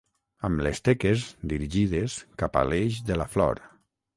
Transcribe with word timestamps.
Amb 0.47 0.63
les 0.67 0.79
teques 0.87 1.27
dirigides 1.51 2.17
cap 2.43 2.59
a 2.63 2.67
l'eix 2.71 2.99
de 3.11 3.19
la 3.23 3.29
flor. 3.37 3.63